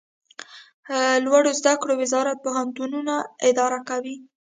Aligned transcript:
لوړو 1.25 1.51
زده 1.59 1.73
کړو 1.81 1.93
وزارت 2.03 2.37
پوهنتونونه 2.45 3.15
اداره 3.49 3.79
کوي 3.89 4.15